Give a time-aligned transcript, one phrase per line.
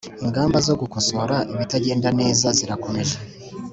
[0.25, 3.15] ingamba zo gukosora ibitagenda neza zirakomeje